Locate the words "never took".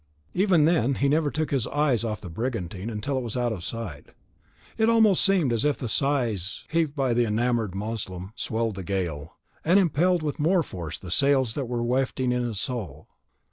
1.07-1.51